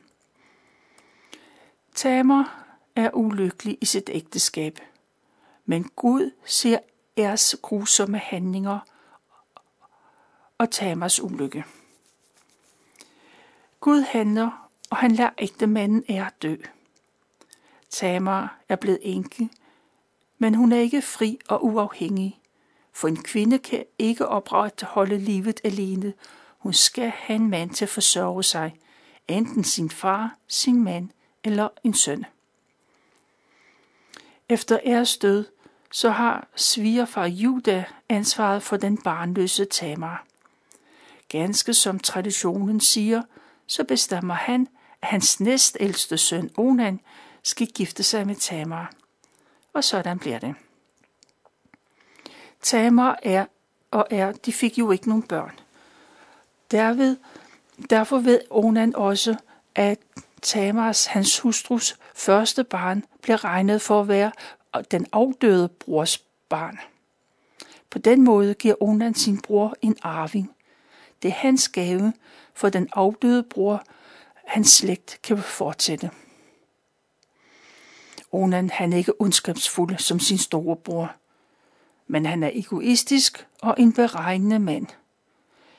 Tamar 1.95 2.60
er 2.95 3.09
ulykkelig 3.13 3.77
i 3.81 3.85
sit 3.85 4.09
ægteskab, 4.13 4.79
men 5.65 5.89
Gud 5.95 6.31
ser 6.45 6.79
jeres 7.17 7.55
grusomme 7.61 8.17
handlinger 8.17 8.79
og 10.57 10.71
Tamars 10.71 11.19
ulykke. 11.19 11.65
Gud 13.79 14.01
handler, 14.01 14.69
og 14.89 14.97
han 14.97 15.11
lader 15.11 15.29
ægtemanden 15.37 16.03
er 16.09 16.29
dø. 16.41 16.55
Tamar 17.89 18.59
er 18.69 18.75
blevet 18.75 18.99
enke, 19.01 19.49
men 20.37 20.55
hun 20.55 20.71
er 20.71 20.79
ikke 20.79 21.01
fri 21.01 21.39
og 21.47 21.65
uafhængig, 21.65 22.39
for 22.93 23.07
en 23.07 23.23
kvinde 23.23 23.59
kan 23.59 23.85
ikke 23.99 24.27
opretholde 24.27 25.17
livet 25.17 25.61
alene. 25.63 26.13
Hun 26.57 26.73
skal 26.73 27.09
have 27.09 27.35
en 27.35 27.49
mand 27.49 27.69
til 27.69 27.85
at 27.85 27.89
forsørge 27.89 28.43
sig, 28.43 28.79
enten 29.27 29.63
sin 29.63 29.89
far, 29.89 30.35
sin 30.47 30.83
mand 30.83 31.09
eller 31.43 31.67
en 31.83 31.93
søn. 31.93 32.25
Efter 34.51 34.79
Æres 34.85 35.17
død, 35.17 35.45
så 35.91 36.09
har 36.09 36.47
svigerfar 36.55 37.25
Juda 37.25 37.85
ansvaret 38.09 38.63
for 38.63 38.77
den 38.77 38.97
barnløse 38.97 39.65
Tamar. 39.65 40.25
Ganske 41.29 41.73
som 41.73 41.99
traditionen 41.99 42.79
siger, 42.79 43.21
så 43.67 43.83
bestemmer 43.83 44.33
han, 44.33 44.67
at 45.01 45.07
hans 45.07 45.39
næstældste 45.39 46.17
søn 46.17 46.51
Onan 46.57 46.99
skal 47.43 47.67
gifte 47.67 48.03
sig 48.03 48.27
med 48.27 48.35
Tamar. 48.35 48.93
Og 49.73 49.83
sådan 49.83 50.19
bliver 50.19 50.39
det. 50.39 50.55
Tamar 52.61 53.19
er 53.23 53.45
og 53.91 54.07
er, 54.09 54.31
de 54.31 54.53
fik 54.53 54.77
jo 54.77 54.91
ikke 54.91 55.07
nogen 55.07 55.23
børn. 55.23 55.59
Derved, 56.71 57.17
derfor 57.89 58.19
ved 58.19 58.41
Onan 58.49 58.95
også, 58.95 59.35
at 59.75 59.99
Tamars, 60.41 61.05
hans 61.05 61.39
hustrus 61.39 61.99
første 62.21 62.63
barn, 62.63 63.05
blev 63.21 63.35
regnet 63.35 63.81
for 63.81 64.01
at 64.01 64.07
være 64.07 64.31
den 64.91 65.07
afdøde 65.11 65.69
brors 65.69 66.17
barn. 66.49 66.79
På 67.89 67.99
den 67.99 68.23
måde 68.23 68.53
giver 68.53 68.83
Onan 68.83 69.15
sin 69.15 69.41
bror 69.41 69.75
en 69.81 69.97
arving. 70.01 70.51
Det 71.21 71.27
er 71.27 71.33
hans 71.33 71.69
gave, 71.69 72.13
for 72.53 72.69
den 72.69 72.89
afdøde 72.93 73.43
bror, 73.43 73.83
hans 74.45 74.69
slægt 74.71 75.19
kan 75.23 75.37
fortsætte. 75.37 76.11
Onan 78.31 78.69
han 78.69 78.93
er 78.93 78.97
ikke 78.97 79.21
ondskabsfuld 79.21 79.97
som 79.97 80.19
sin 80.19 80.37
store 80.37 80.75
bror, 80.75 81.15
men 82.07 82.25
han 82.25 82.43
er 82.43 82.49
egoistisk 82.53 83.47
og 83.61 83.75
en 83.77 83.93
beregnende 83.93 84.59
mand. 84.59 84.87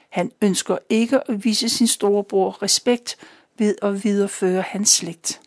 Han 0.09 0.33
ønsker 0.43 0.79
ikke 0.89 1.31
at 1.31 1.45
vise 1.45 1.69
sin 1.69 1.87
storebror 1.87 2.63
respekt 2.63 3.17
ved 3.59 3.75
at 3.83 4.05
videreføre 4.05 4.63
hans 4.63 4.89
slægt. 4.89 5.41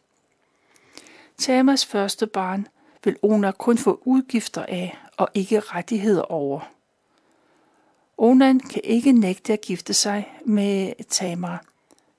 Tamas 1.37 1.85
første 1.85 2.27
barn 2.27 2.67
vil 3.03 3.17
Ona 3.21 3.51
kun 3.51 3.77
få 3.77 4.01
udgifter 4.05 4.65
af 4.65 4.97
og 5.17 5.29
ikke 5.33 5.59
rettigheder 5.59 6.21
over. 6.21 6.71
Onan 8.17 8.59
kan 8.59 8.81
ikke 8.83 9.11
nægte 9.11 9.53
at 9.53 9.61
gifte 9.61 9.93
sig 9.93 10.39
med 10.45 10.93
Tamar, 11.09 11.63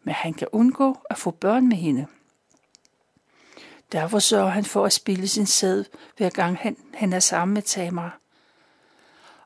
men 0.03 0.15
han 0.15 0.35
kan 0.35 0.49
undgå 0.53 0.99
at 1.11 1.19
få 1.19 1.31
børn 1.31 1.69
med 1.69 1.77
hende. 1.77 2.07
Derfor 3.93 4.19
sørger 4.19 4.51
han 4.51 4.65
for 4.65 4.87
at 4.87 4.93
spille 4.93 5.29
sin 5.29 5.47
sæd, 5.47 5.85
hver 6.17 6.31
gang 6.31 6.57
han, 6.57 6.77
han 6.95 7.13
er 7.13 7.21
sammen 7.21 7.55
med 7.55 7.63
Tamar. 7.63 8.19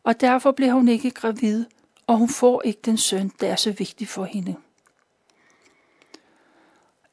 Og 0.03 0.21
derfor 0.21 0.53
bliver 0.53 0.73
hun 0.73 0.89
ikke 0.89 1.11
gravid, 1.11 1.65
og 2.07 2.17
hun 2.17 2.29
får 2.29 2.63
ikke 2.63 2.81
den 2.85 2.97
søn, 2.97 3.33
der 3.41 3.49
er 3.49 3.57
så 3.57 3.73
vigtig 3.73 4.09
for 4.09 4.25
hende. 4.25 4.57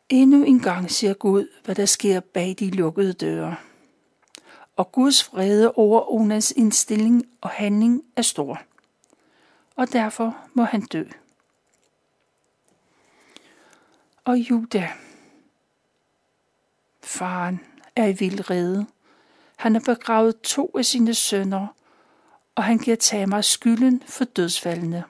Endnu 0.09 0.43
en 0.43 0.59
gang 0.59 0.91
ser 0.91 1.13
Gud, 1.13 1.47
hvad 1.65 1.75
der 1.75 1.85
sker 1.85 2.19
bag 2.19 2.55
de 2.59 2.69
lukkede 2.69 3.13
døre. 3.13 3.55
Og 4.75 4.91
Guds 4.91 5.33
vrede 5.33 5.71
over 5.71 6.11
Onas 6.13 6.53
indstilling 6.55 7.25
og 7.41 7.49
handling 7.49 8.03
er 8.15 8.21
stor. 8.21 8.61
Og 9.75 9.93
derfor 9.93 10.37
må 10.53 10.63
han 10.63 10.81
dø. 10.81 11.03
Og 14.25 14.37
Juda, 14.37 14.89
faren, 17.03 17.59
er 17.95 18.05
i 18.05 18.13
vild 18.13 18.49
rede. 18.49 18.85
Han 19.55 19.73
har 19.73 19.81
begravet 19.85 20.41
to 20.41 20.71
af 20.77 20.85
sine 20.85 21.13
sønner, 21.13 21.67
og 22.55 22.63
han 22.63 22.77
giver 22.77 22.97
Tamar 22.97 23.41
skylden 23.41 24.03
for 24.07 24.23
dødsfaldene. 24.23 25.03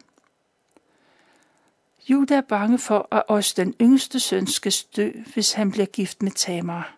Juda 2.10 2.36
er 2.36 2.42
bange 2.42 2.78
for, 2.78 3.08
at 3.12 3.24
også 3.28 3.54
den 3.58 3.74
yngste 3.82 4.20
søn 4.20 4.48
skal 4.48 4.74
dø, 4.96 5.12
hvis 5.34 5.54
han 5.54 5.72
bliver 5.72 5.86
gift 5.86 6.24
med 6.24 6.32
Tamar. 6.32 6.98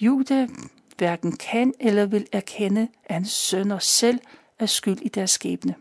Juda 0.00 0.48
hverken 0.96 1.36
kan 1.36 1.74
eller 1.80 2.06
vil 2.06 2.26
erkende, 2.32 2.88
at 3.04 3.14
hans 3.14 3.30
sønner 3.30 3.78
selv 3.78 4.18
er 4.58 4.66
skyld 4.66 5.00
i 5.02 5.08
deres 5.08 5.30
skæbne. 5.30 5.74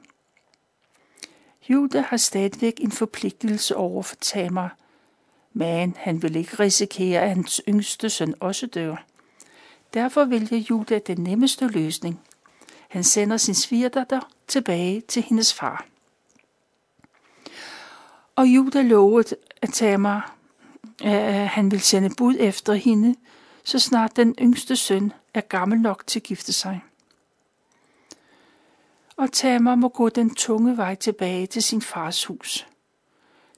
Juda 1.69 2.01
har 2.01 2.17
stadigvæk 2.17 2.73
en 2.77 2.91
forpligtelse 2.91 3.75
over 3.75 4.03
for 4.03 4.15
Tamar, 4.15 4.77
men 5.53 5.95
han 5.97 6.21
vil 6.21 6.35
ikke 6.35 6.59
risikere, 6.59 7.21
at 7.21 7.29
hans 7.29 7.61
yngste 7.67 8.09
søn 8.09 8.35
også 8.39 8.67
dør. 8.67 9.05
Derfor 9.93 10.25
vælger 10.25 10.57
Juda 10.57 10.99
den 10.99 11.17
nemmeste 11.17 11.67
løsning. 11.67 12.19
Han 12.89 13.03
sender 13.03 13.37
sin 13.37 13.55
svigerdatter 13.55 14.19
tilbage 14.47 15.01
til 15.01 15.21
hendes 15.21 15.53
far. 15.53 15.92
Og 18.35 18.47
Juda 18.47 18.81
lovede 18.81 19.35
at 19.61 19.69
Tamar, 19.73 20.35
at 21.03 21.47
han 21.47 21.71
vil 21.71 21.81
sende 21.81 22.09
bud 22.17 22.35
efter 22.39 22.73
hende, 22.73 23.15
så 23.63 23.79
snart 23.79 24.15
den 24.15 24.35
yngste 24.41 24.75
søn 24.75 25.13
er 25.33 25.41
gammel 25.41 25.81
nok 25.81 26.07
til 26.07 26.19
at 26.19 26.23
gifte 26.23 26.53
sig. 26.53 26.81
Og 29.17 29.31
Tamar 29.31 29.75
må 29.75 29.87
gå 29.87 30.09
den 30.09 30.35
tunge 30.35 30.77
vej 30.77 30.95
tilbage 30.95 31.47
til 31.47 31.63
sin 31.63 31.81
fars 31.81 32.25
hus. 32.25 32.67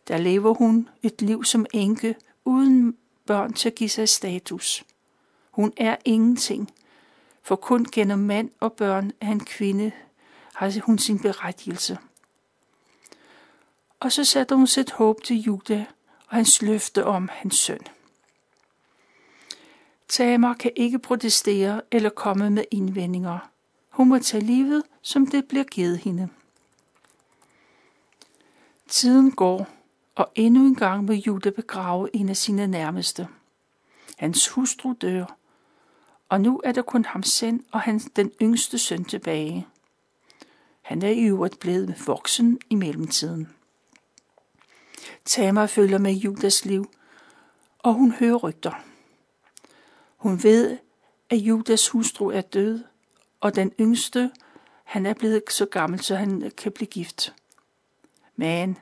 Der 0.07 0.17
lever 0.17 0.53
hun 0.53 0.89
et 1.03 1.21
liv 1.21 1.43
som 1.43 1.65
enke, 1.73 2.15
uden 2.45 2.97
børn 3.25 3.53
til 3.53 3.69
at 3.69 3.75
give 3.75 3.89
sig 3.89 4.09
status. 4.09 4.83
Hun 5.51 5.73
er 5.77 5.95
ingenting, 6.05 6.71
for 7.43 7.55
kun 7.55 7.85
gennem 7.91 8.19
mand 8.19 8.49
og 8.59 8.73
børn 8.73 9.11
af 9.21 9.27
en 9.27 9.45
kvinde 9.45 9.91
har 10.53 10.81
hun 10.85 10.97
sin 10.97 11.19
berettigelse. 11.19 11.97
Og 14.05 14.11
så 14.11 14.23
satte 14.23 14.55
hun 14.55 14.67
sit 14.67 14.91
håb 14.91 15.23
til 15.23 15.37
Juda 15.37 15.85
og 16.27 16.35
hans 16.35 16.61
løfte 16.61 17.05
om 17.05 17.29
hans 17.31 17.55
søn. 17.55 17.79
Tamar 20.07 20.53
kan 20.53 20.71
ikke 20.75 20.99
protestere 20.99 21.81
eller 21.91 22.09
komme 22.09 22.49
med 22.49 22.63
indvendinger. 22.71 23.39
Hun 23.89 24.09
må 24.09 24.19
tage 24.19 24.43
livet, 24.43 24.83
som 25.01 25.27
det 25.27 25.45
bliver 25.45 25.63
givet 25.63 25.97
hende. 25.97 26.29
Tiden 28.87 29.31
går, 29.31 29.67
og 30.15 30.31
endnu 30.35 30.65
en 30.65 30.75
gang 30.75 31.07
vil 31.07 31.17
Juda 31.17 31.49
begrave 31.49 32.15
en 32.15 32.29
af 32.29 32.37
sine 32.37 32.67
nærmeste. 32.67 33.27
Hans 34.17 34.47
hustru 34.47 34.93
dør, 35.01 35.25
og 36.29 36.41
nu 36.41 36.61
er 36.63 36.71
der 36.71 36.81
kun 36.81 37.05
ham 37.05 37.23
selv 37.23 37.59
og 37.71 37.81
hans, 37.81 38.07
den 38.15 38.31
yngste 38.41 38.77
søn 38.77 39.05
tilbage. 39.05 39.67
Han 40.81 41.01
er 41.01 41.09
i 41.09 41.23
øvrigt 41.23 41.59
blevet 41.59 42.07
voksen 42.07 42.59
i 42.69 42.75
mellemtiden. 42.75 43.55
Tamar 45.25 45.67
følger 45.67 45.97
med 45.97 46.13
Judas 46.13 46.65
liv, 46.65 46.91
og 47.79 47.93
hun 47.93 48.11
hører 48.11 48.35
rygter. 48.35 48.71
Hun 50.17 50.43
ved, 50.43 50.77
at 51.29 51.37
Judas 51.37 51.89
hustru 51.89 52.29
er 52.29 52.41
død, 52.41 52.83
og 53.41 53.55
den 53.55 53.71
yngste, 53.79 54.31
han 54.83 55.05
er 55.05 55.13
blevet 55.13 55.43
så 55.49 55.65
gammel, 55.65 55.99
så 55.99 56.15
han 56.15 56.51
kan 56.57 56.71
blive 56.71 56.87
gift. 56.87 57.33
Men 58.35 58.77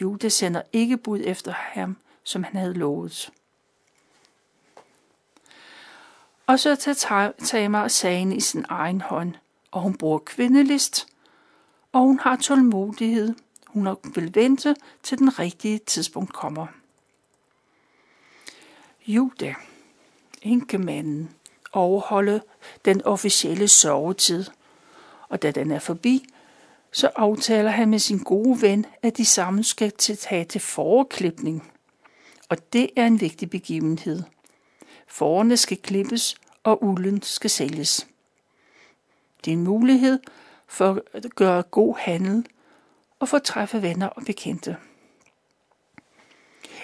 Judas 0.00 0.32
sender 0.32 0.62
ikke 0.72 0.96
bud 0.96 1.20
efter 1.24 1.52
ham, 1.52 1.96
som 2.22 2.44
han 2.44 2.56
havde 2.56 2.74
lovet. 2.74 3.32
Og 6.46 6.60
så 6.60 6.74
tager 6.76 7.32
Tamar 7.44 7.88
sagen 7.88 8.32
i 8.32 8.40
sin 8.40 8.64
egen 8.68 9.00
hånd, 9.00 9.34
og 9.70 9.80
hun 9.80 9.96
bruger 9.96 10.18
kvindelist, 10.18 11.06
og 11.92 12.00
hun 12.00 12.18
har 12.18 12.36
tålmodighed. 12.36 13.34
Hun 13.74 13.88
vil 14.14 14.34
vente, 14.34 14.76
til 15.02 15.18
den 15.18 15.38
rigtige 15.38 15.78
tidspunkt 15.78 16.32
kommer. 16.32 16.66
Juda, 19.06 19.54
enkemanden, 20.42 21.30
overholde 21.72 22.42
den 22.84 23.04
officielle 23.04 23.68
sovetid, 23.68 24.44
og 25.28 25.42
da 25.42 25.50
den 25.50 25.70
er 25.70 25.78
forbi, 25.78 26.26
så 26.92 27.10
aftaler 27.16 27.70
han 27.70 27.88
med 27.88 27.98
sin 27.98 28.18
gode 28.18 28.62
ven, 28.62 28.86
at 29.02 29.16
de 29.16 29.24
sammen 29.24 29.64
skal 29.64 29.92
tage 29.92 30.44
til 30.44 30.60
foreklipning. 30.60 31.72
Og 32.48 32.72
det 32.72 32.90
er 32.96 33.06
en 33.06 33.20
vigtig 33.20 33.50
begivenhed. 33.50 34.22
Forerne 35.06 35.56
skal 35.56 35.76
klippes, 35.76 36.36
og 36.62 36.84
ulden 36.84 37.22
skal 37.22 37.50
sælges. 37.50 38.06
Det 39.44 39.50
er 39.50 39.56
en 39.56 39.64
mulighed 39.64 40.20
for 40.66 41.02
at 41.12 41.26
gøre 41.34 41.62
god 41.62 41.96
handel 41.98 42.46
og 43.18 43.28
få 43.28 43.38
træffe 43.38 43.82
venner 43.82 44.06
og 44.06 44.22
bekendte. 44.26 44.76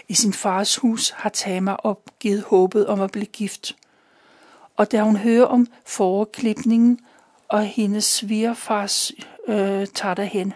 I 0.08 0.14
sin 0.14 0.32
fars 0.32 0.76
hus 0.76 1.10
har 1.10 1.30
Tamar 1.30 1.76
opgivet 1.76 2.42
håbet 2.42 2.86
om 2.86 3.00
at 3.00 3.10
blive 3.10 3.26
gift. 3.26 3.76
Og 4.76 4.92
da 4.92 5.02
hun 5.02 5.16
hører 5.16 5.46
om 5.46 5.66
foreklipningen 5.86 7.00
og 7.48 7.64
hendes 7.64 8.04
svigerfars 8.04 9.12
øh, 9.48 9.86
tager 9.86 10.14
derhen. 10.14 10.52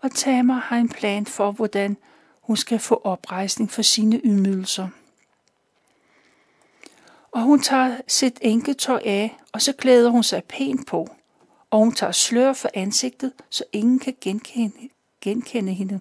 Og 0.00 0.10
Tamar 0.10 0.58
har 0.58 0.76
en 0.76 0.88
plan 0.88 1.26
for, 1.26 1.52
hvordan 1.52 1.96
hun 2.40 2.56
skal 2.56 2.78
få 2.78 3.00
oprejsning 3.04 3.70
for 3.70 3.82
sine 3.82 4.20
ydmygelser. 4.24 4.88
Og 7.32 7.42
hun 7.42 7.60
tager 7.60 7.96
sit 8.06 8.38
enketøj 8.42 9.02
af, 9.04 9.38
og 9.52 9.62
så 9.62 9.72
klæder 9.72 10.10
hun 10.10 10.22
sig 10.22 10.44
pænt 10.44 10.86
på. 10.86 11.08
Og 11.70 11.78
hun 11.78 11.92
tager 11.92 12.12
slør 12.12 12.52
for 12.52 12.70
ansigtet, 12.74 13.32
så 13.50 13.64
ingen 13.72 13.98
kan 13.98 14.16
genkende, 14.20 14.88
genkende 15.20 15.72
hende. 15.72 16.00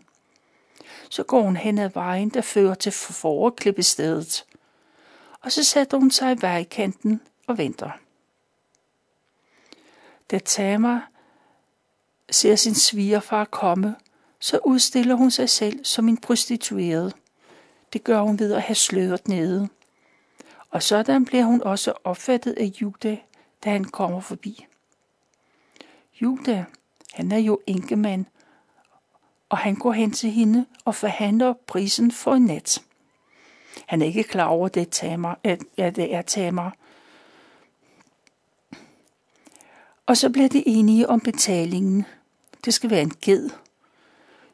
Så 1.10 1.24
går 1.24 1.42
hun 1.42 1.58
hen 1.58 1.78
ad 1.78 1.90
vejen, 1.90 2.30
der 2.30 2.42
fører 2.42 2.76
til 2.76 2.92
foreklippestedet. 2.92 4.46
Og 5.42 5.52
så 5.52 5.64
sætter 5.64 5.98
hun 5.98 6.12
sig 6.12 6.32
i 6.32 6.42
vejkanten 6.42 7.22
og 7.48 7.58
venter. 7.58 7.90
Da 10.32 10.40
Tamar 10.40 11.10
ser 12.30 12.56
sin 12.56 12.76
svigerfar 12.76 13.46
komme, 13.46 13.96
så 14.40 14.60
udstiller 14.66 15.16
hun 15.16 15.32
sig 15.32 15.50
selv 15.50 15.86
som 15.86 16.08
en 16.08 16.18
prostitueret. 16.18 17.14
Det 17.94 18.04
gør 18.04 18.22
hun 18.22 18.40
ved 18.40 18.54
at 18.54 18.62
have 18.62 18.76
sløret 18.76 19.28
nede. 19.28 19.70
Og 20.70 20.84
sådan 20.84 21.26
bliver 21.26 21.44
hun 21.44 21.62
også 21.62 21.94
opfattet 22.04 22.54
af 22.54 22.72
Juda, 22.82 23.18
da 23.64 23.70
han 23.70 23.86
kommer 23.86 24.20
forbi. 24.20 24.66
Juda, 26.22 26.66
han 27.14 27.32
er 27.32 27.38
jo 27.38 27.60
enkemand, 27.68 28.26
og 29.50 29.58
han 29.58 29.76
går 29.76 29.92
hen 29.92 30.12
til 30.12 30.32
hende 30.32 30.66
og 30.86 30.96
forhandler 30.96 31.54
prisen 31.68 32.12
for 32.12 32.34
en 32.34 32.46
nat. 32.46 32.84
Han 33.86 34.02
er 34.02 34.06
ikke 34.06 34.24
klar 34.24 34.46
over, 34.46 34.68
det 34.68 34.90
tamer, 34.90 35.36
at, 35.44 35.64
at 35.78 35.96
det 35.96 36.14
er 36.14 36.22
tamer. 36.22 36.72
Og 40.06 40.18
så 40.18 40.30
bliver 40.30 40.50
de 40.50 40.68
enige 40.68 41.10
om 41.10 41.20
betalingen. 41.20 42.06
Det 42.66 42.74
skal 42.74 42.90
være 42.90 43.02
en 43.02 43.14
ged. 43.22 43.50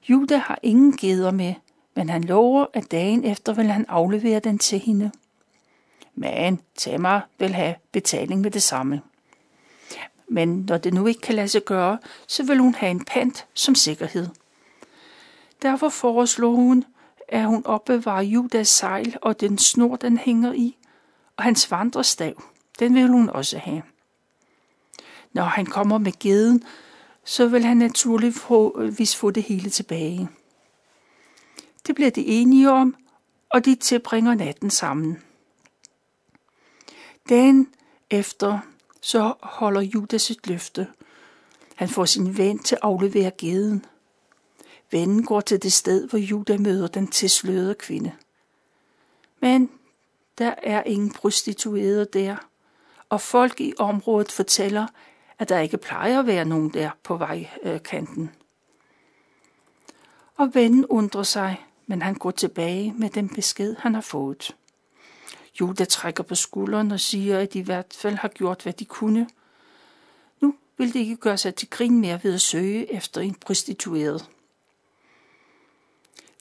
Juda 0.10 0.38
har 0.38 0.60
ingen 0.64 0.98
geder 0.98 1.32
med, 1.32 1.54
men 1.96 2.10
han 2.10 2.24
lover, 2.24 2.66
at 2.74 2.92
dagen 2.92 3.24
efter 3.24 3.54
vil 3.54 3.72
han 3.72 3.86
aflevere 3.88 4.40
den 4.40 4.58
til 4.58 4.80
hende. 4.80 5.12
Men 6.16 6.60
Tamar 6.76 7.28
vil 7.40 7.54
have 7.54 7.76
betaling 7.92 8.42
med 8.42 8.52
det 8.52 8.64
samme. 8.64 9.02
Men 10.34 10.66
når 10.68 10.78
det 10.78 10.94
nu 10.94 11.08
ikke 11.08 11.22
kan 11.22 11.36
lade 11.36 11.48
sig 11.48 11.66
gøre, 11.66 11.98
så 12.28 12.44
vil 12.44 12.60
hun 12.60 12.76
have 12.76 12.92
en 12.92 13.06
pant 13.06 13.46
som 13.54 13.76
sikkerhed. 13.76 14.28
Derfor 15.62 15.90
foreslår 15.90 16.52
hun, 16.52 16.86
at 17.28 17.46
hun 17.46 17.66
opbevarer 17.66 18.22
Judas 18.22 18.68
sejl 18.68 19.18
og 19.22 19.40
den 19.40 19.58
snor, 19.58 19.96
den 19.96 20.18
hænger 20.18 20.54
i, 20.54 20.78
og 21.38 21.44
hans 21.44 21.72
vandrestav, 21.72 22.44
den 22.80 22.96
vil 22.96 23.08
hun 23.08 23.30
også 23.30 23.58
have. 23.58 23.82
Når 25.34 25.44
han 25.44 25.66
kommer 25.66 25.98
med 25.98 26.20
geden, 26.20 26.64
så 27.24 27.48
vil 27.48 27.64
han 27.66 27.78
naturligvis 27.78 29.16
få 29.16 29.32
det 29.32 29.44
hele 29.44 29.70
tilbage. 29.70 30.30
Det 31.88 31.96
bliver 31.96 32.12
de 32.12 32.26
enige 32.26 32.72
om, 32.72 32.96
og 33.50 33.66
de 33.66 33.76
tilbringer 33.76 34.36
natten 34.36 34.70
sammen. 34.70 35.22
Dagen 37.30 37.68
efter 38.10 38.60
så 39.04 39.34
holder 39.42 39.82
Judas 39.82 40.22
sit 40.22 40.48
løfte. 40.48 40.88
Han 41.76 41.90
får 41.90 42.06
sin 42.06 42.38
ven 42.38 42.60
til 42.60 42.76
at 42.76 42.80
aflevere 42.82 43.32
geden. 43.38 43.86
Vennen 44.92 45.26
går 45.26 45.42
til 45.42 45.64
det 45.64 45.74
sted, 45.74 46.10
hvor 46.10 46.18
Judas 46.18 46.60
møder 46.60 46.88
den 46.88 47.08
tilslørede 47.08 47.76
kvinde. 47.76 48.12
Men 49.40 49.70
der 50.38 50.54
er 50.64 50.84
ingen 50.84 51.12
prostituerede 51.12 52.06
der, 52.14 52.36
og 53.10 53.22
folk 53.22 53.62
i 53.62 53.74
området 53.80 54.32
fortæller, 54.32 54.88
at 55.40 55.50
der 55.50 55.60
ikke 55.60 55.78
plejer 55.78 56.20
at 56.20 56.28
være 56.28 56.46
nogen 56.46 56.70
der 56.70 56.90
på 57.04 57.18
vejkanten. 57.18 58.24
Øh, 58.24 58.30
og 60.36 60.56
vennen 60.56 60.86
undrer 60.86 61.24
sig, 61.24 61.66
men 61.88 62.02
han 62.02 62.16
går 62.16 62.32
tilbage 62.32 62.94
med 62.98 63.10
den 63.10 63.30
besked, 63.30 63.76
han 63.80 63.94
har 63.94 64.02
fået. 64.02 64.56
Juda 65.60 65.86
trækker 65.86 66.24
på 66.24 66.36
skulderen 66.36 66.92
og 66.92 67.00
siger, 67.00 67.40
at 67.40 67.54
de 67.54 67.60
i 67.60 67.62
hvert 67.62 67.94
fald 67.94 68.16
har 68.16 68.28
gjort, 68.28 68.64
hvad 68.64 68.74
de 68.74 68.86
kunne. 68.86 69.30
Nu 70.40 70.56
vil 70.78 70.94
det 70.94 71.00
ikke 71.00 71.16
gøre 71.16 71.38
sig 71.38 71.56
til 71.56 71.70
grin 71.70 72.00
mere 72.02 72.20
ved 72.24 72.34
at 72.34 72.42
søge 72.42 72.94
efter 72.94 73.22
en 73.22 73.34
prostitueret. 73.34 74.30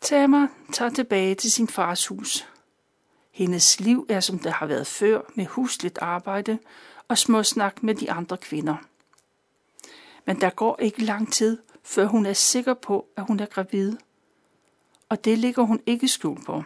Tamar 0.00 0.48
tager 0.72 0.90
tilbage 0.90 1.34
til 1.34 1.52
sin 1.52 1.68
fars 1.68 2.06
hus. 2.06 2.46
Hendes 3.30 3.80
liv 3.80 4.06
er 4.08 4.20
som 4.20 4.38
det 4.38 4.52
har 4.52 4.66
været 4.66 4.86
før, 4.86 5.20
med 5.34 5.46
husligt 5.46 5.98
arbejde 5.98 6.58
og 7.08 7.18
småsnak 7.18 7.82
med 7.82 7.94
de 7.94 8.12
andre 8.12 8.36
kvinder. 8.36 8.76
Men 10.26 10.40
der 10.40 10.50
går 10.50 10.78
ikke 10.80 11.04
lang 11.04 11.32
tid, 11.32 11.58
før 11.82 12.06
hun 12.06 12.26
er 12.26 12.32
sikker 12.32 12.74
på, 12.74 13.06
at 13.16 13.24
hun 13.26 13.40
er 13.40 13.46
gravid. 13.46 13.96
Og 15.08 15.24
det 15.24 15.38
ligger 15.38 15.62
hun 15.62 15.80
ikke 15.86 16.08
skjult 16.08 16.46
på. 16.46 16.64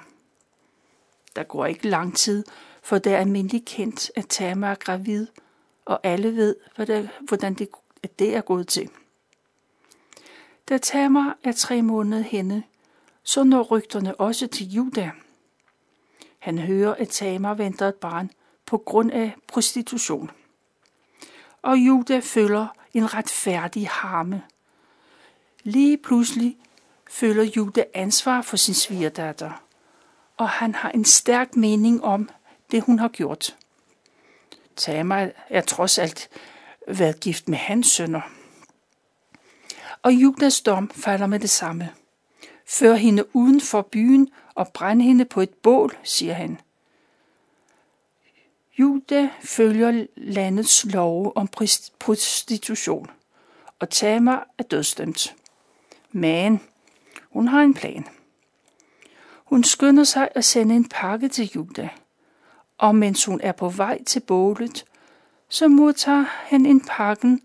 Der 1.37 1.43
går 1.43 1.67
ikke 1.67 1.89
lang 1.89 2.17
tid, 2.17 2.45
for 2.83 2.99
det 2.99 3.13
er 3.13 3.19
almindeligt 3.19 3.65
kendt, 3.65 4.11
at 4.17 4.27
Tamar 4.29 4.71
er 4.71 4.75
gravid, 4.75 5.27
og 5.85 6.01
alle 6.03 6.37
ved, 6.37 6.57
hvordan 7.21 7.55
det, 7.55 7.69
at 8.03 8.19
det 8.19 8.37
er 8.37 8.41
gået 8.41 8.69
til. 8.69 8.91
Da 10.69 10.79
Tamar 10.79 11.37
er 11.45 11.53
tre 11.53 11.83
måneder 11.83 12.23
henne, 12.23 12.63
så 13.23 13.45
når 13.45 13.63
rygterne 13.63 14.21
også 14.21 14.47
til 14.47 14.67
Juda. 14.71 15.11
Han 16.39 16.59
hører, 16.59 16.95
at 16.95 17.09
Tamar 17.09 17.55
venter 17.55 17.89
et 17.89 17.95
barn 17.95 18.31
på 18.67 18.79
grund 18.79 19.11
af 19.11 19.35
prostitution. 19.49 20.31
Og 21.63 21.77
Juda 21.77 22.21
føler 22.23 22.67
en 22.95 23.15
retfærdig 23.15 23.89
harme. 23.89 24.43
Lige 25.63 25.99
pludselig 25.99 26.57
føler 27.11 27.43
Juda 27.43 27.85
ansvar 27.95 28.43
for 28.43 28.57
sin 28.57 28.75
svigerdatter, 28.75 29.63
og 30.37 30.49
han 30.49 30.75
har 30.75 30.91
en 30.91 31.05
stærk 31.05 31.57
mening 31.57 32.05
om 32.05 32.31
det, 32.71 32.83
hun 32.83 32.99
har 32.99 33.09
gjort. 33.09 33.57
Tamar 34.77 35.29
er 35.49 35.61
trods 35.61 35.99
alt 35.99 36.29
været 36.89 37.21
gift 37.21 37.49
med 37.49 37.59
hans 37.59 37.87
sønner. 37.87 38.21
Og 40.03 40.13
Judas 40.13 40.61
dom 40.61 40.91
falder 40.91 41.27
med 41.27 41.41
det 41.41 41.51
samme. 41.51 41.93
Før 42.67 42.95
hende 42.95 43.37
uden 43.37 43.61
for 43.61 43.83
byen 43.83 44.29
og 44.55 44.69
brænd 44.69 45.03
hende 45.03 45.25
på 45.25 45.41
et 45.41 45.55
bål, 45.55 45.97
siger 46.03 46.35
han. 46.35 46.61
Juda 48.79 49.31
følger 49.41 50.07
landets 50.17 50.85
love 50.85 51.37
om 51.37 51.49
prostitution, 51.99 53.11
og 53.79 53.91
Tamar 53.91 54.49
er 54.59 54.63
dødstemt. 54.63 55.35
Men 56.13 56.61
hun 57.31 57.49
har 57.49 57.61
en 57.61 57.75
plan. 57.75 58.07
Hun 59.47 59.65
skynder 59.65 60.05
sig 60.05 60.29
at 60.35 60.45
sende 60.45 60.75
en 60.75 60.89
pakke 60.89 61.29
til 61.29 61.51
Juda, 61.55 61.89
og 62.79 62.95
mens 62.95 63.25
hun 63.25 63.41
er 63.41 63.53
på 63.53 63.69
vej 63.69 64.05
til 64.05 64.21
bålet, 64.21 64.85
så 65.49 65.69
modtager 65.69 66.25
han 66.29 66.67
en 66.67 66.81
pakken 66.81 67.43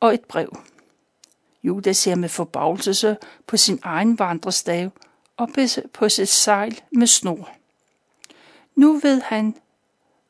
og 0.00 0.14
et 0.14 0.24
brev. 0.24 0.56
Juda 1.62 1.92
ser 1.92 2.14
med 2.14 2.28
forbavelse 2.28 3.16
på 3.46 3.56
sin 3.56 3.78
egen 3.82 4.18
vandrestav 4.18 4.90
og 5.36 5.48
på 5.92 6.08
sit 6.08 6.28
sejl 6.28 6.80
med 6.92 7.06
snor. 7.06 7.50
Nu 8.74 8.98
ved 8.98 9.20
han, 9.20 9.54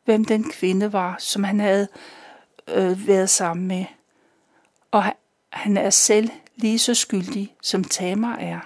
hvem 0.05 0.25
den 0.25 0.51
kvinde 0.51 0.93
var, 0.93 1.17
som 1.19 1.45
han 1.45 1.61
havde 1.61 1.89
øh, 2.69 3.07
været 3.07 3.31
sammen 3.31 3.67
med, 3.67 3.85
og 4.91 5.05
han 5.49 5.77
er 5.77 5.91
selv 5.91 6.31
lige 6.57 6.79
så 6.79 6.95
skyldig, 6.95 7.55
som 7.63 7.85
Tamar 7.85 8.37
er. 8.37 8.61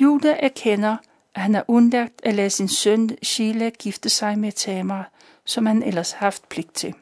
Juda 0.00 0.36
erkender, 0.38 0.96
at 1.34 1.42
han 1.42 1.54
har 1.54 1.64
undlagt 1.68 2.20
at 2.22 2.34
lade 2.34 2.50
sin 2.50 2.68
søn 2.68 3.10
Sheila 3.22 3.70
gifte 3.70 4.08
sig 4.08 4.38
med 4.38 4.52
Tamar, 4.52 5.10
som 5.44 5.66
han 5.66 5.82
ellers 5.82 6.12
haft 6.12 6.48
pligt 6.48 6.74
til. 6.74 6.94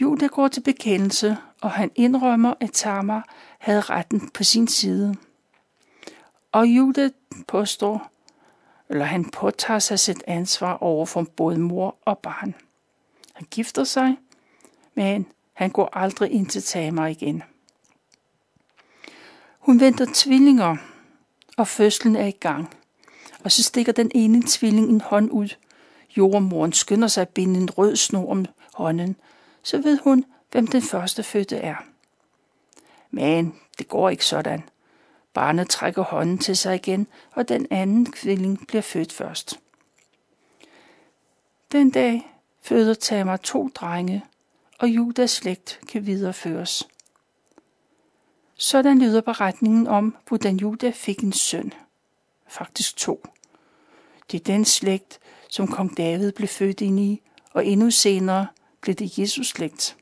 Juda 0.00 0.26
går 0.26 0.48
til 0.48 0.60
bekendelse, 0.60 1.36
og 1.60 1.70
han 1.70 1.90
indrømmer, 1.94 2.54
at 2.60 2.70
Tamar 2.72 3.28
havde 3.58 3.80
retten 3.80 4.30
på 4.30 4.44
sin 4.44 4.68
side. 4.68 5.16
Og 6.52 6.66
Juda 6.66 7.10
påstår, 7.46 8.10
eller 8.88 9.04
han 9.04 9.30
påtager 9.30 9.78
sig 9.78 9.98
sit 9.98 10.22
ansvar 10.26 10.72
over 10.82 11.06
for 11.06 11.26
både 11.36 11.58
mor 11.58 11.96
og 12.04 12.18
barn. 12.18 12.54
Han 13.32 13.46
gifter 13.50 13.84
sig, 13.84 14.16
men 14.94 15.26
han 15.52 15.70
går 15.70 15.88
aldrig 15.92 16.30
ind 16.30 16.46
til 16.46 16.62
Tamar 16.62 17.06
igen. 17.06 17.42
Hun 19.64 19.80
venter 19.80 20.06
tvillinger, 20.14 20.76
og 21.56 21.68
fødslen 21.68 22.16
er 22.16 22.26
i 22.26 22.30
gang. 22.30 22.74
Og 23.44 23.52
så 23.52 23.62
stikker 23.62 23.92
den 23.92 24.10
ene 24.14 24.42
tvilling 24.46 24.88
en 24.88 25.00
hånd 25.00 25.30
ud. 25.30 25.48
Jordmoren 26.16 26.72
skynder 26.72 27.08
sig 27.08 27.22
at 27.22 27.28
binde 27.28 27.60
en 27.60 27.70
rød 27.70 27.96
snor 27.96 28.30
om 28.30 28.46
hånden, 28.74 29.16
så 29.62 29.78
ved 29.78 29.98
hun, 29.98 30.24
hvem 30.52 30.66
den 30.66 30.82
første 30.82 31.22
fødte 31.22 31.56
er. 31.56 31.76
Men 33.10 33.54
det 33.78 33.88
går 33.88 34.10
ikke 34.10 34.26
sådan. 34.26 34.62
Barnet 35.34 35.68
trækker 35.68 36.02
hånden 36.02 36.38
til 36.38 36.56
sig 36.56 36.74
igen, 36.74 37.06
og 37.32 37.48
den 37.48 37.66
anden 37.70 38.12
tvilling 38.12 38.66
bliver 38.66 38.82
født 38.82 39.12
først. 39.12 39.60
Den 41.72 41.90
dag 41.90 42.34
føder 42.62 42.94
Tamar 42.94 43.36
to 43.36 43.68
drenge, 43.68 44.24
og 44.78 44.88
Judas 44.88 45.30
slægt 45.30 45.80
kan 45.88 46.06
videreføres. 46.06 46.88
Sådan 48.64 48.98
lyder 48.98 49.20
beretningen 49.20 49.86
om, 49.86 50.16
hvordan 50.28 50.56
Juda 50.56 50.90
fik 50.94 51.20
en 51.20 51.32
søn. 51.32 51.72
Faktisk 52.48 52.96
to. 52.96 53.24
Det 54.30 54.40
er 54.40 54.44
den 54.44 54.64
slægt, 54.64 55.18
som 55.48 55.68
kong 55.68 55.96
David 55.96 56.32
blev 56.32 56.48
født 56.48 56.80
ind 56.80 57.00
i, 57.00 57.22
og 57.52 57.66
endnu 57.66 57.90
senere 57.90 58.46
blev 58.80 58.94
det 58.94 59.18
Jesus 59.18 59.48
slægt. 59.48 59.96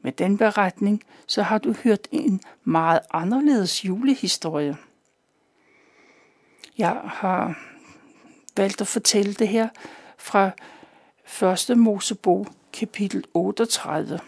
Med 0.00 0.12
den 0.12 0.38
beretning, 0.38 1.02
så 1.26 1.42
har 1.42 1.58
du 1.58 1.72
hørt 1.72 2.08
en 2.10 2.40
meget 2.62 3.00
anderledes 3.10 3.84
julehistorie. 3.84 4.76
Jeg 6.78 7.00
har 7.04 7.58
valgt 8.56 8.80
at 8.80 8.86
fortælle 8.86 9.34
det 9.34 9.48
her 9.48 9.68
fra 10.18 10.50
1. 11.72 11.78
Mosebog, 11.78 12.46
kapitel 12.72 13.24
38. 13.34 14.20